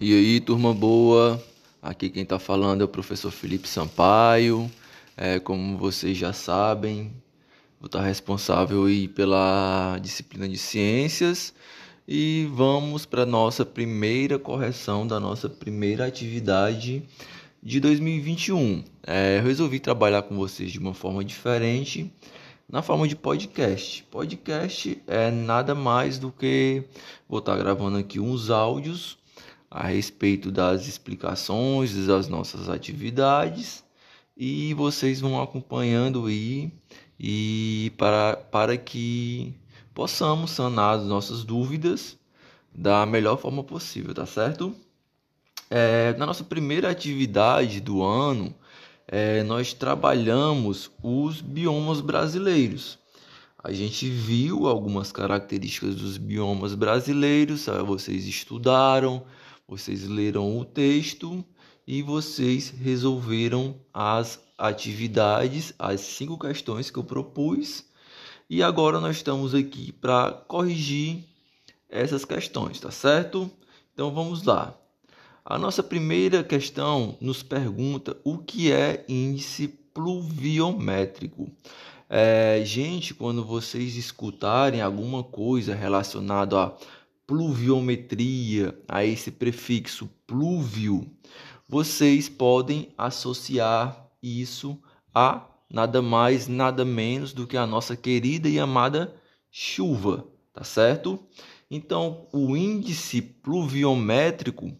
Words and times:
E 0.00 0.14
aí, 0.14 0.38
turma 0.38 0.72
boa? 0.72 1.44
Aqui 1.82 2.08
quem 2.08 2.22
está 2.22 2.38
falando 2.38 2.82
é 2.82 2.84
o 2.84 2.88
professor 2.88 3.32
Felipe 3.32 3.68
Sampaio. 3.68 4.70
É, 5.16 5.40
como 5.40 5.76
vocês 5.76 6.16
já 6.16 6.32
sabem, 6.32 7.10
vou 7.80 7.86
estar 7.86 8.00
responsável 8.02 8.84
aí 8.84 9.08
pela 9.08 9.98
disciplina 10.00 10.48
de 10.48 10.56
ciências 10.56 11.52
e 12.06 12.48
vamos 12.52 13.04
para 13.06 13.26
nossa 13.26 13.66
primeira 13.66 14.38
correção 14.38 15.04
da 15.04 15.18
nossa 15.18 15.48
primeira 15.48 16.06
atividade 16.06 17.02
de 17.60 17.80
2021. 17.80 18.84
É, 19.04 19.38
eu 19.38 19.42
resolvi 19.42 19.80
trabalhar 19.80 20.22
com 20.22 20.36
vocês 20.36 20.70
de 20.70 20.78
uma 20.78 20.94
forma 20.94 21.24
diferente, 21.24 22.08
na 22.68 22.82
forma 22.82 23.08
de 23.08 23.16
podcast. 23.16 24.04
Podcast 24.12 25.02
é 25.08 25.32
nada 25.32 25.74
mais 25.74 26.20
do 26.20 26.30
que 26.30 26.84
vou 27.28 27.40
estar 27.40 27.56
gravando 27.56 27.98
aqui 27.98 28.20
uns 28.20 28.48
áudios 28.48 29.17
a 29.70 29.86
respeito 29.86 30.50
das 30.50 30.86
explicações 30.86 32.06
das 32.06 32.28
nossas 32.28 32.68
atividades 32.68 33.84
e 34.36 34.72
vocês 34.74 35.20
vão 35.20 35.42
acompanhando 35.42 36.26
aí 36.26 36.72
e 37.18 37.92
para, 37.98 38.36
para 38.36 38.76
que 38.76 39.54
possamos 39.92 40.52
sanar 40.52 40.98
as 40.98 41.04
nossas 41.04 41.42
dúvidas 41.44 42.16
da 42.72 43.04
melhor 43.04 43.36
forma 43.36 43.64
possível, 43.64 44.14
tá 44.14 44.24
certo? 44.24 44.74
É, 45.68 46.14
na 46.14 46.24
nossa 46.24 46.44
primeira 46.44 46.88
atividade 46.88 47.80
do 47.80 48.02
ano, 48.02 48.54
é, 49.06 49.42
nós 49.42 49.74
trabalhamos 49.74 50.90
os 51.02 51.40
biomas 51.40 52.00
brasileiros. 52.00 52.98
A 53.62 53.72
gente 53.72 54.08
viu 54.08 54.68
algumas 54.68 55.10
características 55.10 55.96
dos 55.96 56.16
biomas 56.16 56.74
brasileiros, 56.74 57.66
vocês 57.84 58.26
estudaram, 58.26 59.24
vocês 59.68 60.08
leram 60.08 60.58
o 60.58 60.64
texto 60.64 61.44
e 61.86 62.00
vocês 62.00 62.70
resolveram 62.70 63.76
as 63.92 64.40
atividades, 64.56 65.74
as 65.78 66.00
cinco 66.00 66.38
questões 66.38 66.90
que 66.90 66.98
eu 66.98 67.04
propus. 67.04 67.84
E 68.48 68.62
agora 68.62 68.98
nós 68.98 69.16
estamos 69.16 69.54
aqui 69.54 69.92
para 69.92 70.32
corrigir 70.32 71.22
essas 71.88 72.24
questões, 72.24 72.80
tá 72.80 72.90
certo? 72.90 73.50
Então 73.92 74.10
vamos 74.10 74.42
lá. 74.42 74.74
A 75.44 75.58
nossa 75.58 75.82
primeira 75.82 76.42
questão 76.42 77.16
nos 77.20 77.42
pergunta 77.42 78.16
o 78.24 78.38
que 78.38 78.72
é 78.72 79.04
índice 79.06 79.68
pluviométrico. 79.68 81.50
É, 82.08 82.62
gente, 82.64 83.12
quando 83.12 83.44
vocês 83.44 83.96
escutarem 83.96 84.80
alguma 84.80 85.22
coisa 85.22 85.74
relacionada 85.74 86.58
a 86.62 86.72
pluviometria, 87.28 88.74
a 88.88 89.04
esse 89.04 89.30
prefixo 89.30 90.08
plúvio, 90.26 91.06
vocês 91.68 92.26
podem 92.26 92.88
associar 92.96 94.08
isso 94.22 94.80
a 95.14 95.46
nada 95.70 96.00
mais, 96.00 96.48
nada 96.48 96.86
menos 96.86 97.34
do 97.34 97.46
que 97.46 97.58
a 97.58 97.66
nossa 97.66 97.94
querida 97.94 98.48
e 98.48 98.58
amada 98.58 99.14
chuva, 99.50 100.26
tá 100.54 100.64
certo? 100.64 101.22
Então, 101.70 102.26
o 102.32 102.56
índice 102.56 103.20
pluviométrico 103.20 104.72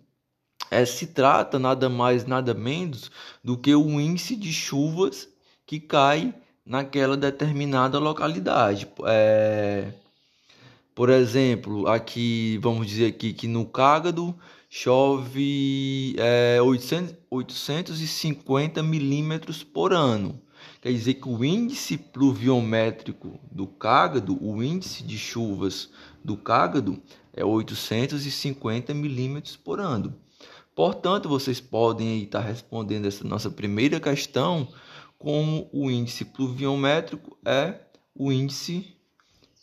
é, 0.70 0.86
se 0.86 1.08
trata 1.08 1.58
nada 1.58 1.90
mais, 1.90 2.24
nada 2.24 2.54
menos 2.54 3.10
do 3.44 3.58
que 3.58 3.74
o 3.74 4.00
índice 4.00 4.34
de 4.34 4.54
chuvas 4.54 5.28
que 5.66 5.78
cai 5.78 6.34
naquela 6.64 7.14
determinada 7.14 7.98
localidade. 7.98 8.88
É, 9.04 9.92
por 10.98 11.10
exemplo, 11.10 11.86
aqui, 11.86 12.58
vamos 12.60 12.84
dizer 12.84 13.06
aqui 13.06 13.32
que 13.32 13.46
no 13.46 13.64
Cágado 13.64 14.36
chove 14.68 16.16
é, 16.18 16.60
800, 16.60 17.14
850 17.30 18.82
milímetros 18.82 19.62
por 19.62 19.92
ano. 19.92 20.42
Quer 20.82 20.90
dizer 20.90 21.14
que 21.14 21.28
o 21.28 21.44
índice 21.44 21.96
pluviométrico 21.96 23.38
do 23.48 23.68
Cágado, 23.68 24.44
o 24.44 24.60
índice 24.60 25.04
de 25.04 25.16
chuvas 25.16 25.88
do 26.24 26.36
Cágado, 26.36 27.00
é 27.32 27.44
850 27.44 28.92
milímetros 28.92 29.54
por 29.54 29.78
ano. 29.78 30.12
Portanto, 30.74 31.28
vocês 31.28 31.60
podem 31.60 32.24
estar 32.24 32.40
respondendo 32.40 33.06
essa 33.06 33.22
nossa 33.22 33.48
primeira 33.48 34.00
questão 34.00 34.66
como 35.16 35.70
o 35.72 35.92
índice 35.92 36.24
pluviométrico 36.24 37.38
é 37.44 37.82
o 38.12 38.32
índice 38.32 38.97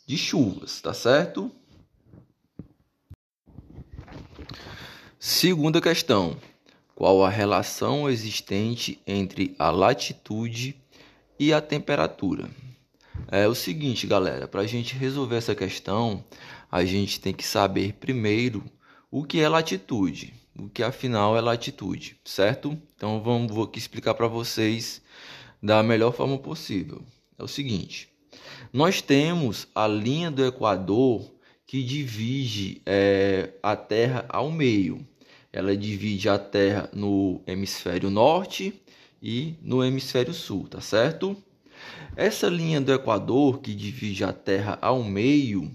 de 0.06 0.16
chuvas, 0.16 0.80
tá 0.80 0.94
certo? 0.94 1.50
Segunda 5.18 5.80
questão: 5.80 6.38
qual 6.94 7.24
a 7.24 7.28
relação 7.28 8.08
existente 8.08 9.00
entre 9.06 9.54
a 9.58 9.70
latitude 9.70 10.80
e 11.38 11.52
a 11.52 11.60
temperatura? 11.60 12.48
É 13.28 13.48
o 13.48 13.54
seguinte, 13.54 14.06
galera, 14.06 14.46
para 14.46 14.60
a 14.60 14.66
gente 14.66 14.94
resolver 14.94 15.36
essa 15.36 15.54
questão, 15.54 16.24
a 16.70 16.84
gente 16.84 17.20
tem 17.20 17.34
que 17.34 17.44
saber 17.44 17.94
primeiro 17.94 18.64
o 19.10 19.24
que 19.24 19.40
é 19.40 19.48
latitude 19.48 20.32
o 20.58 20.68
que 20.68 20.82
afinal 20.82 21.36
é 21.36 21.40
latitude, 21.40 22.16
certo? 22.24 22.76
Então 22.94 23.22
vamos 23.22 23.52
vou 23.52 23.64
aqui 23.64 23.78
explicar 23.78 24.14
para 24.14 24.26
vocês 24.26 25.02
da 25.62 25.82
melhor 25.82 26.12
forma 26.12 26.38
possível. 26.38 27.02
É 27.38 27.42
o 27.42 27.48
seguinte: 27.48 28.08
nós 28.76 29.00
temos 29.00 29.66
a 29.74 29.88
linha 29.88 30.30
do 30.30 30.44
Equador 30.44 31.32
que 31.66 31.82
divide 31.82 32.82
é, 32.84 33.54
a 33.62 33.74
Terra 33.74 34.26
ao 34.28 34.52
meio. 34.52 35.00
Ela 35.50 35.74
divide 35.74 36.28
a 36.28 36.38
Terra 36.38 36.90
no 36.92 37.40
hemisfério 37.46 38.10
norte 38.10 38.78
e 39.22 39.54
no 39.62 39.82
hemisfério 39.82 40.34
sul, 40.34 40.68
tá 40.68 40.82
certo? 40.82 41.34
Essa 42.14 42.48
linha 42.48 42.78
do 42.78 42.92
Equador 42.92 43.60
que 43.60 43.74
divide 43.74 44.24
a 44.24 44.32
Terra 44.34 44.78
ao 44.82 45.02
meio, 45.02 45.74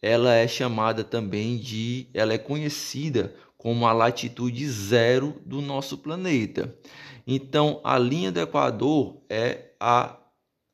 ela 0.00 0.32
é 0.32 0.48
chamada 0.48 1.04
também 1.04 1.58
de, 1.58 2.06
ela 2.14 2.32
é 2.32 2.38
conhecida 2.38 3.34
como 3.58 3.86
a 3.86 3.92
latitude 3.92 4.66
zero 4.70 5.38
do 5.44 5.60
nosso 5.60 5.98
planeta. 5.98 6.74
Então, 7.26 7.78
a 7.84 7.98
linha 7.98 8.32
do 8.32 8.40
Equador 8.40 9.18
é 9.28 9.66
a 9.78 10.16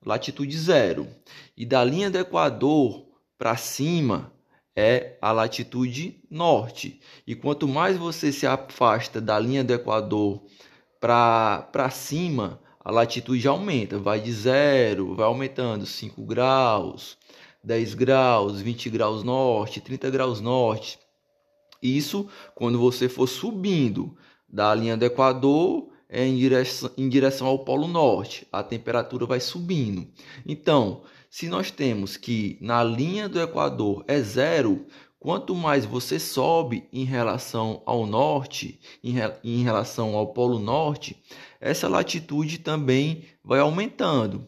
latitude 0.05 0.57
zero. 0.59 1.09
E 1.57 1.65
da 1.65 1.83
linha 1.85 2.11
do 2.11 2.19
Equador 2.19 3.07
para 3.39 3.57
cima 3.57 4.33
é 4.77 5.17
a 5.23 5.33
latitude 5.33 6.23
norte. 6.31 7.01
E 7.27 7.35
quanto 7.35 7.69
mais 7.69 7.97
você 7.97 8.33
se 8.33 8.47
afasta 8.47 9.21
da 9.21 9.39
linha 9.39 9.63
do 9.63 9.73
Equador 9.73 10.45
para 11.01 11.91
cima, 11.91 12.61
a 12.81 12.91
latitude 12.91 13.47
aumenta. 13.47 13.99
Vai 13.99 14.21
de 14.21 14.33
zero, 14.33 15.15
vai 15.15 15.27
aumentando 15.27 15.87
5 15.87 16.23
graus, 16.23 17.17
10 17.63 17.95
graus, 17.95 18.61
20 18.61 18.91
graus 18.91 19.23
norte, 19.23 19.81
30 19.81 20.11
graus 20.11 20.41
norte. 20.41 20.99
Isso 21.83 22.29
quando 22.55 22.79
você 22.79 23.09
for 23.09 23.27
subindo 23.27 24.17
da 24.49 24.75
linha 24.75 24.97
do 24.97 25.05
Equador 25.05 25.89
em 26.15 26.37
direção, 26.37 26.91
em 26.97 27.09
direção 27.09 27.47
ao 27.47 27.59
Polo 27.59 27.89
Norte, 27.89 28.47
a 28.53 28.63
temperatura 28.63 29.27
vai 29.27 29.41
subindo. 29.41 30.07
Então, 30.47 31.03
se 31.29 31.49
nós 31.49 31.71
temos 31.71 32.17
que 32.17 32.57
na 32.61 32.85
linha 32.85 33.29
do 33.29 33.41
Equador 33.41 34.05
é 34.07 34.21
zero, 34.21 34.87
quanto 35.19 35.55
mais 35.55 35.85
você 35.85 36.21
sobe 36.21 36.87
em 36.93 37.05
relação 37.05 37.83
ao 37.85 38.07
norte, 38.07 38.79
em, 39.03 39.15
em 39.43 39.63
relação 39.65 40.15
ao 40.15 40.29
Polo 40.29 40.59
Norte, 40.59 41.21
essa 41.61 41.89
latitude 41.89 42.59
também 42.59 43.25
vai 43.43 43.59
aumentando. 43.59 44.47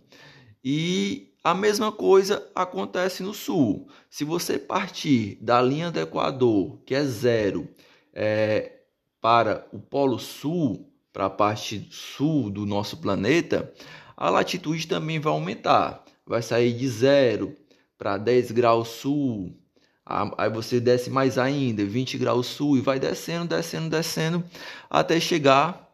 E 0.63 1.33
a 1.43 1.55
mesma 1.55 1.91
coisa 1.91 2.47
acontece 2.55 3.23
no 3.23 3.33
sul. 3.33 3.89
Se 4.11 4.25
você 4.25 4.59
partir 4.59 5.39
da 5.41 5.63
linha 5.63 5.91
do 5.91 6.01
Equador, 6.01 6.79
que 6.85 6.95
é 6.95 7.05
zero, 7.05 7.69
é, 8.13 8.73
para 9.21 9.67
o 9.73 9.79
Polo 9.79 10.19
Sul, 10.19 10.93
para 11.17 11.25
a 11.25 11.31
parte 11.31 11.89
sul 11.91 12.51
do 12.51 12.67
nosso 12.67 12.99
planeta, 12.99 13.73
a 14.15 14.29
latitude 14.29 14.87
também 14.87 15.19
vai 15.19 15.33
aumentar. 15.33 16.05
Vai 16.27 16.43
sair 16.43 16.75
de 16.75 16.87
zero 16.87 17.57
para 17.97 18.19
10 18.19 18.51
graus 18.51 18.89
sul, 18.89 19.57
aí 20.05 20.51
você 20.51 20.79
desce 20.79 21.09
mais 21.09 21.39
ainda, 21.39 21.83
20 21.87 22.19
graus 22.19 22.49
sul, 22.49 22.77
e 22.77 22.83
vai 22.83 23.01
descendo, 23.01 23.57
descendo, 23.57 23.89
descendo, 23.89 24.45
até 24.91 25.19
chegar 25.19 25.91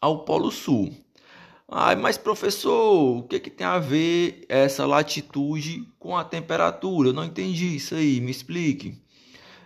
ao 0.00 0.24
Polo 0.24 0.50
Sul. 0.50 0.90
Ai, 1.68 1.94
mas 1.94 2.16
professor, 2.16 3.18
o 3.18 3.22
que, 3.24 3.40
que 3.40 3.50
tem 3.50 3.66
a 3.66 3.78
ver 3.78 4.46
essa 4.48 4.86
latitude 4.86 5.86
com 5.98 6.16
a 6.16 6.24
temperatura? 6.24 7.10
Eu 7.10 7.12
não 7.12 7.24
entendi 7.24 7.76
isso 7.76 7.94
aí, 7.94 8.22
me 8.22 8.30
explique. 8.30 8.98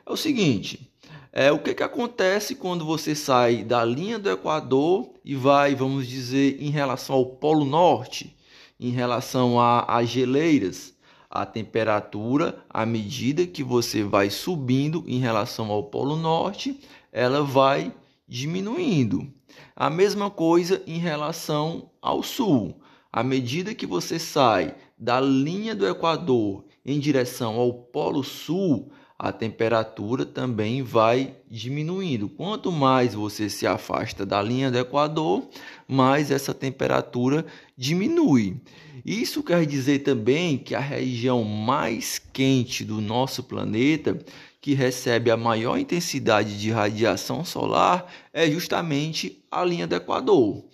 É 0.07 0.13
o 0.13 0.17
seguinte, 0.19 0.93
é, 1.33 1.51
o 1.51 1.59
que, 1.59 1.73
que 1.73 1.83
acontece 1.83 2.55
quando 2.55 2.85
você 2.85 3.15
sai 3.15 3.65
da 3.65 3.83
linha 3.83 4.19
do 4.19 4.31
Equador 4.31 5.15
e 5.25 5.35
vai, 5.35 5.75
vamos 5.75 6.07
dizer, 6.07 6.63
em 6.63 6.69
relação 6.69 7.17
ao 7.17 7.25
Polo 7.25 7.65
Norte, 7.65 8.37
em 8.79 8.91
relação 8.91 9.59
às 9.59 10.11
geleiras? 10.11 10.93
A 11.31 11.47
temperatura, 11.47 12.63
à 12.69 12.85
medida 12.85 13.47
que 13.47 13.65
você 13.65 14.05
vai 14.05 14.29
subindo 14.29 15.03
em 15.07 15.19
relação 15.19 15.71
ao 15.71 15.85
Polo 15.85 16.17
Norte, 16.17 16.79
ela 17.11 17.43
vai 17.43 17.91
diminuindo. 18.29 19.27
A 19.75 19.89
mesma 19.89 20.31
coisa 20.31 20.83
em 20.87 20.99
relação 20.99 21.91
ao 22.01 22.23
sul. 22.23 22.79
À 23.11 23.23
medida 23.23 23.75
que 23.75 23.87
você 23.87 24.19
sai 24.19 24.75
da 24.99 25.19
linha 25.19 25.75
do 25.75 25.89
Equador 25.89 26.65
em 26.85 27.01
direção 27.01 27.57
ao 27.57 27.73
Polo 27.73 28.23
Sul, 28.23 28.93
a 29.25 29.33
temperatura 29.33 30.27
também 30.27 30.83
vai 30.83 31.35
diminuindo. 31.51 32.29
Quanto 32.29 32.71
mais 32.71 33.15
você 33.15 33.49
se 33.49 33.67
afasta 33.67 34.27
da 34.27 34.43
linha 34.43 34.71
do 34.71 34.79
Equador, 34.79 35.49
mais 35.89 36.31
essa 36.31 36.53
temperatura 36.53 37.47
diminui. 37.75 38.61
Isso 39.03 39.43
quer 39.43 39.65
dizer 39.65 40.01
também 40.01 40.59
que 40.59 40.75
a 40.75 40.79
região 40.79 41.43
mais 41.43 42.19
quente 42.19 42.85
do 42.85 43.01
nosso 43.01 43.43
planeta, 43.43 44.19
que 44.61 44.75
recebe 44.75 45.31
a 45.31 45.39
maior 45.39 45.79
intensidade 45.79 46.61
de 46.61 46.71
radiação 46.71 47.47
solar, 47.47 48.13
é 48.31 48.47
justamente 48.51 49.43
a 49.51 49.65
linha 49.65 49.87
do 49.87 49.95
Equador. 49.95 50.67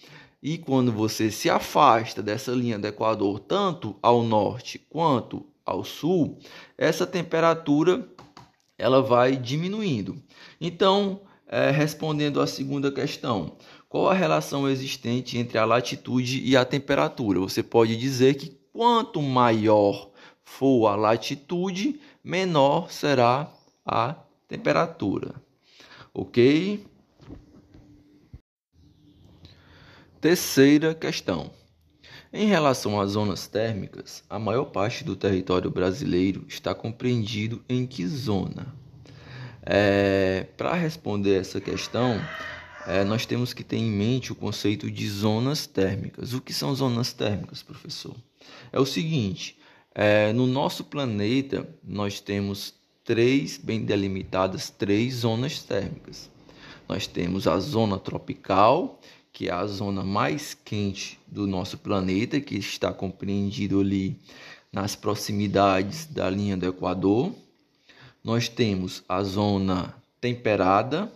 E 0.42 0.58
quando 0.58 0.90
você 0.90 1.30
se 1.30 1.48
afasta 1.48 2.20
dessa 2.20 2.50
linha 2.50 2.80
do 2.80 2.88
Equador, 2.88 3.38
tanto 3.38 3.94
ao 4.02 4.24
norte 4.24 4.76
quanto 4.90 5.46
ao 5.64 5.84
sul, 5.84 6.36
essa 6.76 7.06
temperatura 7.06 8.04
ela 8.80 9.02
vai 9.02 9.36
diminuindo. 9.36 10.16
Então, 10.60 11.20
é, 11.46 11.70
respondendo 11.70 12.40
à 12.40 12.46
segunda 12.46 12.90
questão, 12.90 13.56
qual 13.88 14.08
a 14.08 14.14
relação 14.14 14.68
existente 14.68 15.36
entre 15.36 15.58
a 15.58 15.64
latitude 15.64 16.42
e 16.44 16.56
a 16.56 16.64
temperatura? 16.64 17.40
Você 17.40 17.62
pode 17.62 17.96
dizer 17.96 18.34
que 18.34 18.56
quanto 18.72 19.20
maior 19.20 20.10
for 20.44 20.88
a 20.88 20.96
latitude, 20.96 22.00
menor 22.24 22.90
será 22.90 23.52
a 23.84 24.16
temperatura. 24.48 25.34
Ok? 26.14 26.84
Terceira 30.20 30.94
questão. 30.94 31.50
Em 32.32 32.46
relação 32.46 33.00
às 33.00 33.12
zonas 33.12 33.48
térmicas, 33.48 34.22
a 34.30 34.38
maior 34.38 34.66
parte 34.66 35.02
do 35.02 35.16
território 35.16 35.68
brasileiro 35.68 36.44
está 36.46 36.72
compreendido 36.72 37.60
em 37.68 37.84
que 37.84 38.06
zona? 38.06 38.72
É, 39.66 40.46
Para 40.56 40.74
responder 40.74 41.40
essa 41.40 41.60
questão, 41.60 42.20
é, 42.86 43.02
nós 43.02 43.26
temos 43.26 43.52
que 43.52 43.64
ter 43.64 43.78
em 43.78 43.90
mente 43.90 44.30
o 44.30 44.36
conceito 44.36 44.88
de 44.88 45.08
zonas 45.08 45.66
térmicas. 45.66 46.32
O 46.32 46.40
que 46.40 46.52
são 46.52 46.72
zonas 46.72 47.12
térmicas, 47.12 47.64
professor? 47.64 48.14
É 48.72 48.78
o 48.78 48.86
seguinte: 48.86 49.58
é, 49.92 50.32
no 50.32 50.46
nosso 50.46 50.84
planeta 50.84 51.68
nós 51.82 52.20
temos 52.20 52.74
três, 53.04 53.58
bem 53.58 53.84
delimitadas, 53.84 54.70
três 54.70 55.14
zonas 55.14 55.64
térmicas. 55.64 56.30
Nós 56.88 57.08
temos 57.08 57.48
a 57.48 57.58
zona 57.58 57.98
tropical, 57.98 59.00
que 59.32 59.48
é 59.48 59.52
a 59.52 59.66
zona 59.66 60.02
mais 60.02 60.54
quente 60.54 61.18
do 61.26 61.46
nosso 61.46 61.78
planeta, 61.78 62.40
que 62.40 62.56
está 62.56 62.92
compreendido 62.92 63.80
ali 63.80 64.16
nas 64.72 64.94
proximidades 64.94 66.06
da 66.06 66.28
linha 66.28 66.56
do 66.56 66.66
Equador. 66.66 67.32
Nós 68.22 68.48
temos 68.48 69.02
a 69.08 69.22
zona 69.22 69.94
temperada, 70.20 71.10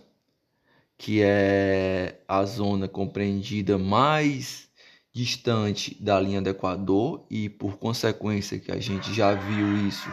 que 0.97 1.21
é 1.21 2.19
a 2.27 2.43
zona 2.45 2.87
compreendida 2.87 3.77
mais 3.77 4.67
distante 5.13 5.95
da 6.01 6.19
linha 6.19 6.41
do 6.41 6.49
Equador 6.49 7.25
e 7.29 7.47
por 7.47 7.77
consequência 7.77 8.59
que 8.59 8.71
a 8.71 8.79
gente 8.79 9.13
já 9.13 9.33
viu 9.33 9.87
isso 9.87 10.09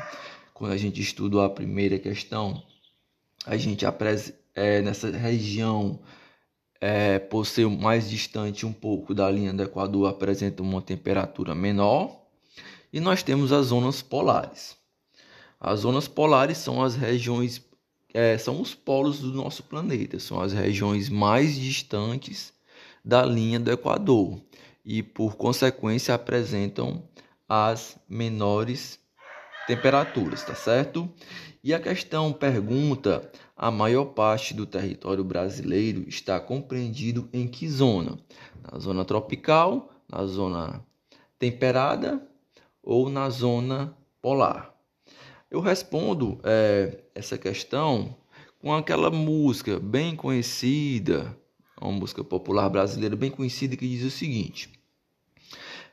quando 0.62 0.74
a 0.74 0.76
gente 0.76 1.00
estudou 1.00 1.42
a 1.42 1.50
primeira 1.50 1.98
questão, 1.98 2.62
a 3.44 3.56
gente 3.56 3.84
é, 4.54 4.80
nessa 4.80 5.10
região 5.10 5.98
é, 6.82 7.20
por 7.20 7.46
ser 7.46 7.68
mais 7.68 8.10
distante 8.10 8.66
um 8.66 8.72
pouco 8.72 9.14
da 9.14 9.30
linha 9.30 9.54
do 9.54 9.62
Equador, 9.62 10.08
apresenta 10.08 10.64
uma 10.64 10.82
temperatura 10.82 11.54
menor. 11.54 12.20
E 12.92 12.98
nós 12.98 13.22
temos 13.22 13.52
as 13.52 13.66
zonas 13.66 14.02
polares. 14.02 14.76
As 15.60 15.80
zonas 15.80 16.08
polares 16.08 16.58
são 16.58 16.82
as 16.82 16.96
regiões, 16.96 17.62
é, 18.12 18.36
são 18.36 18.60
os 18.60 18.74
polos 18.74 19.20
do 19.20 19.32
nosso 19.32 19.62
planeta, 19.62 20.18
são 20.18 20.40
as 20.40 20.52
regiões 20.52 21.08
mais 21.08 21.54
distantes 21.54 22.52
da 23.04 23.24
linha 23.24 23.60
do 23.60 23.70
Equador 23.70 24.40
e, 24.84 25.04
por 25.04 25.36
consequência, 25.36 26.12
apresentam 26.12 27.00
as 27.48 27.96
menores 28.08 28.98
temperaturas, 29.66 30.44
tá 30.44 30.54
certo? 30.54 31.08
E 31.62 31.72
a 31.72 31.80
questão 31.80 32.32
pergunta: 32.32 33.30
a 33.56 33.70
maior 33.70 34.06
parte 34.06 34.54
do 34.54 34.66
território 34.66 35.24
brasileiro 35.24 36.08
está 36.08 36.40
compreendido 36.40 37.28
em 37.32 37.46
que 37.46 37.68
zona? 37.68 38.18
Na 38.70 38.78
zona 38.78 39.04
tropical, 39.04 39.90
na 40.08 40.24
zona 40.26 40.84
temperada 41.38 42.20
ou 42.82 43.08
na 43.08 43.30
zona 43.30 43.96
polar? 44.20 44.74
Eu 45.50 45.60
respondo 45.60 46.40
é, 46.42 46.98
essa 47.14 47.36
questão 47.36 48.16
com 48.58 48.74
aquela 48.74 49.10
música 49.10 49.78
bem 49.78 50.16
conhecida, 50.16 51.36
uma 51.80 51.92
música 51.92 52.24
popular 52.24 52.68
brasileira 52.68 53.14
bem 53.16 53.30
conhecida 53.30 53.76
que 53.76 53.86
diz 53.86 54.04
o 54.04 54.10
seguinte: 54.10 54.70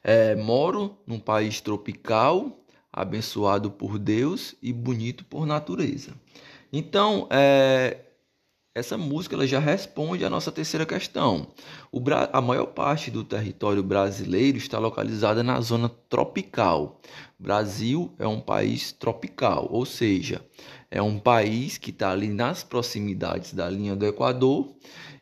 é, 0.04 0.36
Moro 0.36 0.98
num 1.06 1.20
país 1.20 1.62
tropical 1.62 2.60
abençoado 2.92 3.72
por 3.72 3.98
Deus 3.98 4.56
e 4.62 4.74
bonito 4.74 5.24
por 5.26 5.46
natureza. 5.46 6.14
Então, 6.72 7.28
é, 7.30 7.98
essa 8.74 8.98
música 8.98 9.36
ela 9.36 9.48
já 9.48 9.60
responde 9.60 10.24
à 10.24 10.30
nossa 10.30 10.52
terceira 10.52 10.86
questão. 10.86 11.48
A 12.32 12.40
maior 12.42 12.68
parte 12.68 13.10
do 13.10 13.24
território 13.24 13.82
brasileiro 13.82 14.58
está 14.58 14.78
localizada 14.78 15.42
na 15.44 15.60
zona 15.60 15.90
tropical. 16.08 17.02
Brasil 17.38 18.14
é 18.20 18.28
um 18.28 18.40
país 18.40 18.92
tropical, 18.92 19.68
ou 19.72 19.86
seja, 19.86 20.46
é 20.92 21.02
um 21.02 21.20
país 21.20 21.78
que 21.78 21.90
está 21.90 22.12
ali 22.12 22.30
nas 22.30 22.64
proximidades 22.64 23.54
da 23.54 23.70
linha 23.70 23.96
do 23.96 24.06
Equador 24.06 24.76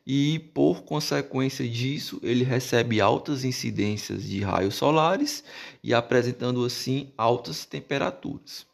e, 0.06 0.40
por 0.54 0.84
consequência 0.84 1.68
disso, 1.68 2.20
ele 2.24 2.44
recebe 2.44 3.02
altas 3.02 3.44
incidências 3.44 4.24
de 4.24 4.42
raios 4.42 4.76
solares 4.76 5.44
e 5.84 5.94
apresentando 5.94 6.64
assim 6.64 7.12
altas 7.18 7.66
temperaturas. 7.66 8.66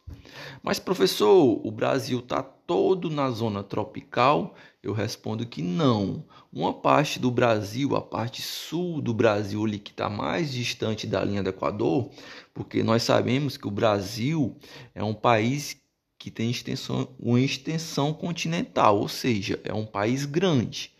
Mas, 0.62 0.78
professor, 0.78 1.60
o 1.66 1.72
Brasil 1.72 2.20
está 2.20 2.44
todo 2.66 3.10
na 3.10 3.30
zona 3.30 3.64
tropical? 3.64 4.56
Eu 4.82 4.94
respondo 4.94 5.46
que 5.46 5.62
não. 5.62 6.26
Uma 6.52 6.74
parte 6.74 7.20
do 7.20 7.32
Brasil, 7.32 7.96
a 7.96 8.02
parte 8.02 8.42
sul 8.42 9.02
do 9.02 9.14
Brasil, 9.14 9.64
ali 9.64 9.80
que 9.80 9.92
está 9.92 10.10
mais 10.10 10.52
distante 10.52 11.08
da 11.08 11.24
linha 11.24 11.44
do 11.44 11.50
Equador, 11.50 12.10
porque 12.54 12.84
nós 12.84 13.04
sabemos 13.04 13.58
que 13.58 13.68
o 13.68 13.72
Brasil 13.72 14.56
é 14.94 15.04
um 15.04 15.14
país 15.14 15.78
que 16.18 16.32
tem 16.32 16.50
extensão, 16.50 17.08
uma 17.20 17.40
extensão 17.40 18.14
continental, 18.14 19.00
ou 19.00 19.08
seja, 19.08 19.60
é 19.64 19.74
um 19.74 19.86
país 19.86 20.26
grande 20.26 20.94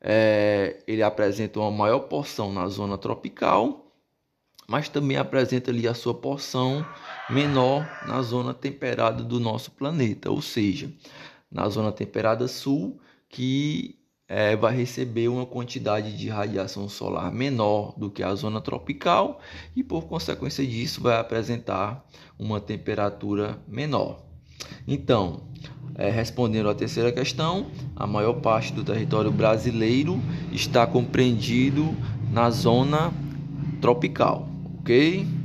é, 0.00 0.82
ele 0.86 1.02
apresenta 1.02 1.58
uma 1.58 1.70
maior 1.70 2.00
porção 2.00 2.52
na 2.52 2.68
zona 2.68 2.96
tropical, 2.96 3.85
mas 4.66 4.88
também 4.88 5.16
apresenta 5.16 5.70
ali 5.70 5.86
a 5.86 5.94
sua 5.94 6.14
porção 6.14 6.84
menor 7.30 7.86
na 8.06 8.22
zona 8.22 8.52
temperada 8.52 9.22
do 9.22 9.38
nosso 9.38 9.70
planeta, 9.70 10.30
ou 10.30 10.42
seja, 10.42 10.90
na 11.50 11.68
zona 11.68 11.92
temperada 11.92 12.48
sul, 12.48 13.00
que 13.28 13.98
é, 14.28 14.56
vai 14.56 14.76
receber 14.76 15.28
uma 15.28 15.46
quantidade 15.46 16.16
de 16.16 16.28
radiação 16.28 16.88
solar 16.88 17.32
menor 17.32 17.94
do 17.96 18.10
que 18.10 18.22
a 18.22 18.34
zona 18.34 18.60
tropical 18.60 19.40
e, 19.74 19.84
por 19.84 20.06
consequência 20.06 20.66
disso, 20.66 21.00
vai 21.00 21.18
apresentar 21.18 22.04
uma 22.38 22.60
temperatura 22.60 23.58
menor. 23.68 24.20
Então, 24.86 25.42
é, 25.94 26.10
respondendo 26.10 26.68
à 26.68 26.74
terceira 26.74 27.12
questão, 27.12 27.70
a 27.94 28.06
maior 28.06 28.34
parte 28.34 28.72
do 28.72 28.84
território 28.84 29.30
brasileiro 29.30 30.20
está 30.52 30.86
compreendido 30.86 31.94
na 32.32 32.50
zona 32.50 33.12
tropical, 33.80 34.48
ok? 34.86 35.35